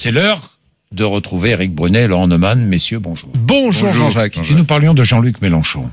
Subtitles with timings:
[0.00, 0.52] C'est l'heure
[0.92, 2.64] de retrouver Eric Brunet, Laurent Neumann.
[2.64, 3.30] Messieurs, bonjour.
[3.36, 4.38] Bonjour, Jean-Jacques.
[4.42, 5.90] Si nous parlions de Jean-Luc Mélenchon,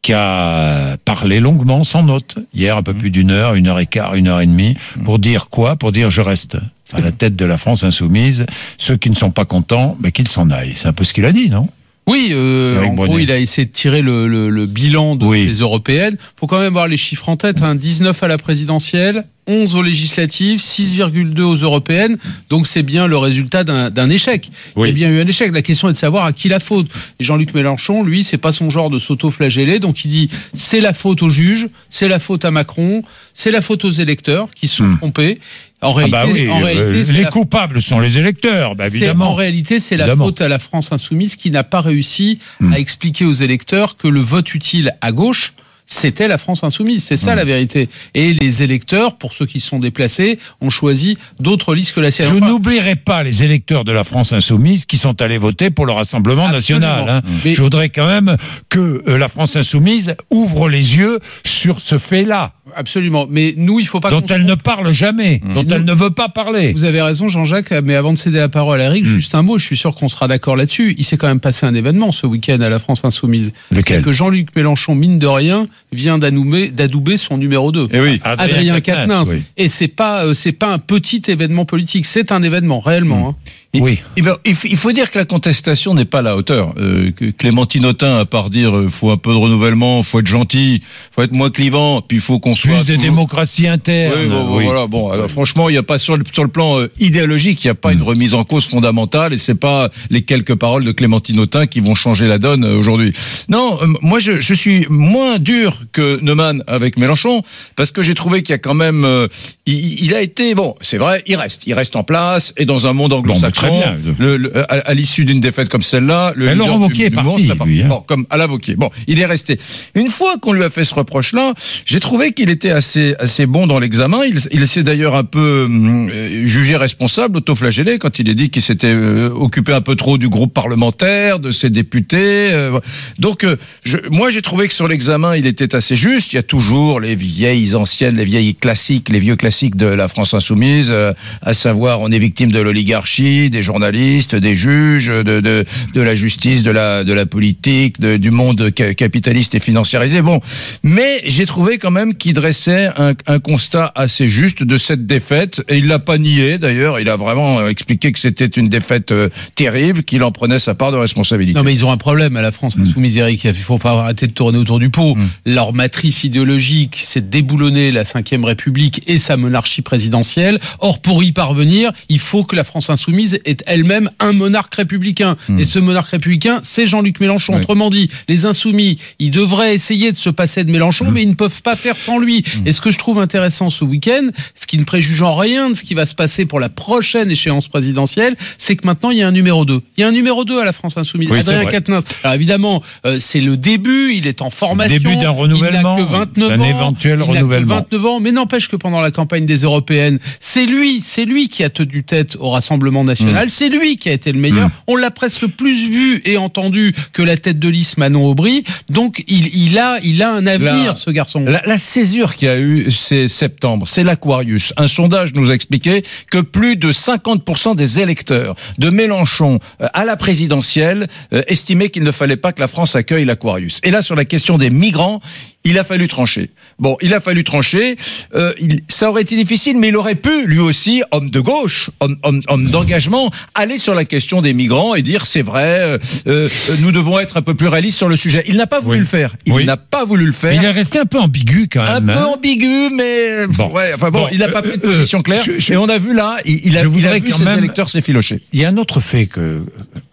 [0.00, 3.84] qui a parlé longuement, sans note, hier, un peu plus d'une heure, une heure et
[3.84, 5.76] quart, une heure et demie, pour dire quoi?
[5.76, 6.56] Pour dire je reste
[6.94, 8.46] à la tête de la France insoumise.
[8.78, 10.72] Ceux qui ne sont pas contents, mais qu'ils s'en aillent.
[10.74, 11.68] C'est un peu ce qu'il a dit, non?
[12.08, 15.44] Oui, euh, en gros, il a essayé de tirer le, le- le bilan de Oui.
[15.54, 16.16] ces européennes.
[16.36, 17.60] faut quand même avoir les chiffres en tête.
[17.62, 17.74] Hein.
[17.74, 22.16] 19 à la présidentielle, 11 aux législatives, 6,2 aux européennes.
[22.48, 24.50] Donc c'est bien le résultat d'un échec.
[24.76, 24.88] Oui.
[24.88, 25.52] Il y a bien eu un échec.
[25.52, 26.86] La question est de savoir à qui la faute.
[27.18, 29.78] Et Jean-Luc Mélenchon, lui, c'est pas son genre de s'auto-flageller.
[29.80, 33.02] Donc il dit c'est la faute aux juges, c'est la faute à Macron,
[33.34, 34.98] c'est la faute aux électeurs qui se sont Hmm.
[34.98, 35.40] trompés.
[35.80, 38.86] En Ah réalité, bah oui, en euh, réalité, les la coupables sont les électeurs, bah
[38.86, 39.30] évidemment.
[39.30, 42.72] En réalité, c'est la faute à la France insoumise qui n'a pas réussi Hmm.
[42.72, 45.54] à expliquer aux électeurs que le vote utile à gauche,
[45.92, 47.04] c'était la France insoumise.
[47.04, 47.88] C'est ça la vérité.
[48.14, 52.28] Et les électeurs, pour ceux qui sont déplacés, ont choisi d'autres listes que la sienne.
[52.30, 55.86] Je Enfin, n'oublierai pas les électeurs de la France insoumise qui sont allés voter pour
[55.86, 56.86] le Rassemblement Absolument.
[56.86, 57.08] national.
[57.08, 57.22] hein.
[57.44, 58.36] Mais- Je voudrais quand même
[58.68, 63.26] que euh, la France insoumise ouvre les yeux sur ce fait-là, absolument.
[63.30, 64.10] Mais nous, il faut pas.
[64.10, 66.72] dont elle ne parle jamais, dont Nous- elle ne veut pas parler.
[66.72, 69.08] Vous avez raison, Jean-Jacques, mais avant de céder la parole à Eric, Hmm.
[69.08, 70.94] juste un mot, je suis sûr qu'on sera d'accord là-dessus.
[70.98, 73.52] Il s'est quand même passé un événement ce week-end à la France Insoumise.
[73.70, 77.88] Lequel C'est que Jean-Luc Mélenchon, mine de rien, vient d'adouber son numéro 2.
[77.92, 78.20] Eh oui.
[78.24, 79.28] Adrien Quatennens.
[79.30, 79.42] oui.
[79.56, 83.28] Et c'est pas euh, c'est pas un petit événement politique, c'est un événement réellement.
[83.30, 83.34] hein.
[83.74, 84.00] Oui.
[84.18, 86.74] Eh ben, il, faut, il faut dire que la contestation n'est pas à la hauteur.
[86.76, 90.26] Euh, que Clémentine Autain, à part dire euh, faut un peu de renouvellement, faut être
[90.26, 94.12] gentil, faut être moins clivant, puis il faut qu'on soit Plus de toujours- démocratie interne.
[94.14, 94.64] Oui, bon, oui.
[94.64, 94.86] voilà.
[94.86, 97.68] Bon, alors, franchement, il n'y a pas sur le, sur le plan euh, idéologique, il
[97.68, 100.92] n'y a pas une remise en cause fondamentale, et c'est pas les quelques paroles de
[100.92, 103.14] Clémentine Autain qui vont changer la donne euh, aujourd'hui.
[103.48, 107.42] Non, moi, je, je suis moins dur que Neumann avec Mélenchon,
[107.76, 109.28] parce que j'ai trouvé qu'il y a quand même, euh,
[109.64, 112.86] il, il a été bon, c'est vrai, il reste, il reste en place, et dans
[112.86, 114.14] un monde anglo-saxon, très bien.
[114.18, 117.64] le- le- à, à l'issue d'une défaite comme celle-là, le Laurent Wauquiez est parti, c'est
[117.64, 117.86] lui, hein.
[117.88, 118.72] Bon, comme à l'avocat.
[118.76, 119.58] Bon, il est resté.
[119.94, 121.54] Une fois qu'on lui a fait ce reproche-là,
[121.86, 124.20] j'ai trouvé qu'il était assez assez bon dans l'examen.
[124.24, 128.50] Il, il s'est d'ailleurs un peu hum, euh, jugé responsable, autoflagellé, quand il a dit
[128.50, 132.50] qu'il s'était euh, occupé un peu trop du groupe parlementaire, de ses députés.
[132.52, 132.80] euh,
[133.18, 133.46] donc,
[133.84, 136.32] je, moi, j'ai trouvé que sur l'examen, il était assez juste.
[136.32, 140.08] Il y a toujours les vieilles anciennes, les vieilles classiques, les vieux classiques de la
[140.08, 140.94] France insoumise,
[141.42, 145.64] à savoir, on est victime de l'oligarchie, des journalistes, des juges, de, de,
[145.94, 150.20] de la justice, de la, de la politique, de- du monde ca- capitaliste et financiarisé.
[150.22, 150.40] Bon,
[150.82, 155.62] mais j'ai trouvé quand même qu'il dressait un, un constat assez juste de cette défaite,
[155.68, 156.98] et il l'a pas nié d'ailleurs.
[156.98, 160.90] Il a vraiment expliqué que c'était une défaite euh, terrible, qu'il en prenait sa part
[160.92, 161.56] de responsabilité.
[161.58, 163.44] Non mais ils ont un problème à la France insoumise, Eric.
[163.44, 165.16] Il faut pas arrêter de tourner autour du pot.
[165.46, 170.58] Leur matrice idéologique, c'est de déboulonner la Ve République et sa monarchie présidentielle.
[170.80, 175.36] Or, pour y parvenir, il faut que la France insoumise ait elle-même un monarque républicain.
[175.58, 177.54] Et ce monarque républicain, c'est Jean-Luc Mélenchon.
[177.54, 177.60] Oui.
[177.60, 181.34] Autrement dit, les insoumis, ils devraient essayer de se passer de Mélenchon, mais ils ne
[181.34, 182.44] peuvent pas faire sans lui.
[182.66, 185.74] Et ce que je trouve intéressant ce week-end, ce qui ne préjuge en rien de
[185.74, 189.22] ce qui va se passer pour la prochaine échéance présidentielle, c'est que maintenant il y
[189.22, 189.80] a un numéro 2.
[189.96, 191.30] Il y a un numéro 2 à la France insoumise.
[191.30, 191.64] Oui, Adrien.
[191.64, 192.04] Quatennens.
[192.22, 194.96] Alors évidemment, euh, c'est le début, il est en formation.
[194.96, 196.64] Début d'un renouvellement, Il n'a que 29 d'un ans.
[196.64, 197.74] éventuel il que renouvellement.
[197.76, 201.64] 29 ans, mais n'empêche que pendant la campagne des européennes, c'est lui, c'est lui qui
[201.64, 203.48] a tenu tête au Rassemblement Mm.
[203.48, 204.70] c'est lui qui a été le meilleur.
[204.86, 208.64] On l'a presque plus vu et entendu que la tête de liste Manon Aubry.
[208.90, 211.40] Donc il, il a, il a un avenir, La- ce garçon.
[211.44, 214.72] La, la césure qu'il a eu, c'est septembre, c'est l'Aquarius.
[214.76, 220.04] Un sondage nous a expliqué que plus de 50% des électeurs de Mélenchon euh, à
[220.04, 223.80] la présidentielle euh, estimaient qu'il ne fallait pas que la France accueille l'Aquarius.
[223.84, 225.20] Et là, sur la question des migrants,
[225.64, 226.50] il a fallu trancher.
[226.78, 227.96] Bon, il a fallu trancher.
[228.34, 231.90] Euh, il- ça aurait été difficile, mais il aurait pu, lui aussi, homme de gauche,
[232.00, 235.98] homme, homme, homme d'engagement, aller sur la question des migrants et dire c'est vrai, euh,
[236.26, 236.48] euh,
[236.80, 238.42] nous devons être un peu plus réalistes sur le sujet.
[238.48, 239.00] Il n'a pas voulu Oui.
[239.00, 239.36] le faire.
[239.46, 239.64] Il Oui.
[239.64, 242.16] n'a pas voulu le faire Il est resté un peu ambigu quand un même.
[242.16, 242.26] peu hein.
[242.34, 243.70] ambigu, mais Bon.
[243.72, 245.42] ouais, enfin bon, Bon, il n'a pas pris de position claire.
[245.44, 247.58] je- je- et on a vu là, il, il a, il vu quand ses même-
[247.58, 248.40] électeurs s'effilocher.
[248.52, 249.64] Il y a un autre fait que.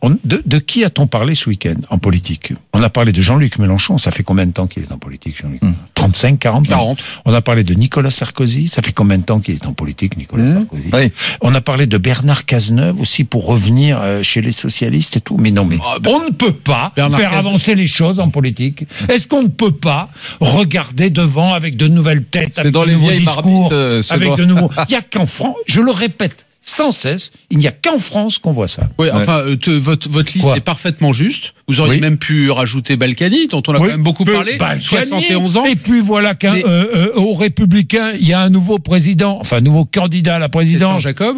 [0.01, 2.53] on- de, de qui a-t-on parlé ce week-end en politique?
[2.73, 3.97] On a parlé de Jean-Luc Mélenchon.
[3.97, 5.61] Ça fait combien de temps qu'il est en politique, Jean-Luc
[5.95, 7.03] 35, 40 ans 40.
[7.25, 8.67] On a parlé de Nicolas Sarkozy.
[8.69, 10.53] Ça fait combien de temps qu'il est en politique, Nicolas Mmh.
[10.53, 10.83] Sarkozy?
[10.93, 11.11] Oui.
[11.41, 15.37] On a parlé de Bernard Cazeneuve aussi pour revenir euh, chez les socialistes et tout.
[15.37, 15.77] Mais non, mais
[16.07, 18.85] on ne peut pas Bernard faire Cazeneuve- avancer les choses en politique.
[19.09, 20.09] Est-ce qu'on ne peut pas
[20.39, 24.13] regarder devant avec de nouvelles têtes, avec dans de les nouveaux discours, marmites, euh, c'est
[24.13, 24.71] avec dans- de nouveaux.
[24.89, 25.55] Il y a qu'en France.
[25.67, 27.31] Je le répète sans cesse.
[27.49, 28.89] Il n'y a qu'en France qu'on voit ça.
[28.99, 31.53] Oui, enfin, euh, te- votre, votre liste Quoi est parfaitement juste.
[31.67, 32.01] Vous auriez Oui.
[32.01, 34.57] même pu rajouter Balkany, dont on a quand même beaucoup parlé.
[34.57, 34.81] Balkany.
[34.83, 35.65] 71 ans.
[35.65, 39.57] Et puis voilà qu'un Mais- euh, euh, Républicains, il y a un nouveau président, enfin
[39.57, 41.37] un nouveau candidat à la présidence Jacob.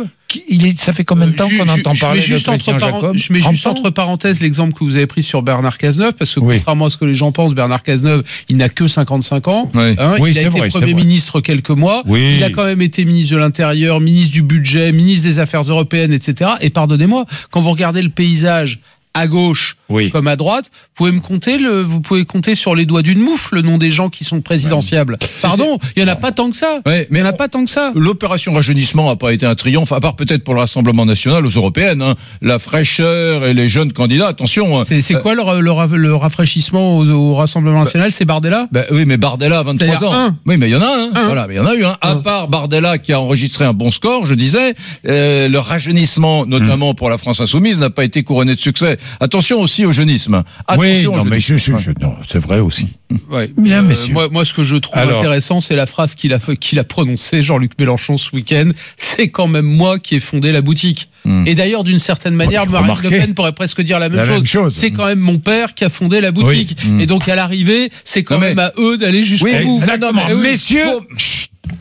[0.49, 2.45] Il est, ça fait combien de temps Euh, qu'on je- entend je parler mets juste
[2.47, 3.17] de entre Jacob?
[3.17, 6.33] Je mets 30 juste entre parenthèses l'exemple que vous avez pris sur Bernard Cazeneuve, parce
[6.35, 6.55] que Oui.
[6.57, 9.71] contrairement à ce que les gens pensent, Bernard Cazeneuve, il n'a que 55 ans.
[9.75, 11.03] Hein, Oui, il a été vrai, Premier vrai.
[11.03, 12.03] ministre quelques mois.
[12.05, 12.35] Oui.
[12.37, 16.13] Il a quand même été ministre de l'Intérieur, ministre du Budget, ministre des Affaires européennes,
[16.13, 16.51] etc.
[16.61, 18.79] Et pardonnez-moi, quand vous regardez le paysage
[19.13, 20.09] à gauche Oui.
[20.11, 23.19] comme à droite, vous pouvez me compter le, vous pouvez compter sur les doigts d'une
[23.19, 25.17] moufle le nom des gens qui sont présidentiables.
[25.41, 26.79] Pardon, il y en a pas tant que ça.
[26.85, 27.91] Ouais, Mais il y en a pas tant que ça.
[27.95, 31.49] L'opération rajeunissement n'a pas été un triomphe, à part peut-être pour le Rassemblement national aux
[31.49, 32.01] européennes.
[32.01, 32.15] hein.
[32.41, 34.79] La fraîcheur et les jeunes candidats, attention.
[34.79, 34.83] hein.
[34.85, 38.11] C'est quoi le, le, ra- le rafraîchissement au, au Rassemblement national?
[38.11, 38.67] C'est Bardella?
[38.71, 40.13] Ben oui, mais Bardella a 23 C'est-à-dire ans.
[40.13, 40.37] un.
[40.45, 41.11] Oui, mais il y en a un.
[41.15, 41.25] Un.
[41.25, 41.97] Voilà, mais il y en a eu un.
[42.01, 44.73] À part Bardella qui a enregistré un bon score, je disais,
[45.07, 48.97] euh, le rajeunissement, notamment pour la France insoumise, n'a pas été couronné de succès.
[49.19, 50.43] Attention aussi au jeunisme.
[50.77, 52.87] Oui, Attention au non, mais je, c'est vrai aussi.
[53.29, 53.49] Ouais.
[53.57, 55.19] Bien, Euh, moi, moi, ce que je trouve Alors.
[55.19, 58.69] intéressant, c'est la phrase qu'il a, fait- qu'il a prononcée, Jean-Luc Mélenchon, ce week-end.
[58.97, 61.09] C'est quand même moi qui ai fondé la boutique.
[61.25, 61.43] Hmm.
[61.45, 63.09] Et d'ailleurs, d'une certaine manière, Marine Le.
[63.09, 64.73] Pen pourrait presque dire la même La chose.
[64.73, 66.77] C'est quand même mon père qui a fondé la boutique.
[66.83, 66.89] Oui.
[66.91, 66.99] Hmm.
[67.01, 69.75] Et donc, à l'arrivée, c'est quand Non, même à eux d'aller jusqu'au Oui, bout.
[69.75, 70.23] Exactement.
[70.29, 70.41] Eh oui.
[70.41, 70.85] Messieurs,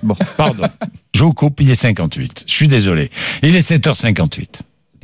[0.02, 0.64] bon, pardon.
[1.14, 2.44] Je vous coupe, il est 58.
[2.46, 3.10] Je suis désolé.
[3.42, 4.60] Il est 7h58.